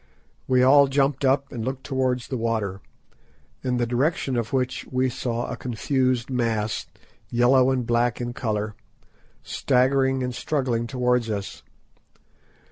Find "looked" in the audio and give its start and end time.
1.63-1.83